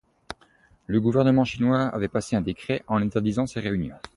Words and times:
Le 0.87 0.99
gouvernement 0.99 1.45
chinois 1.45 1.83
avait 1.83 2.07
passé 2.07 2.35
un 2.35 2.41
décret 2.41 2.83
en 2.87 3.03
interdisant 3.03 3.45
ces 3.45 3.59
réunions. 3.59 3.99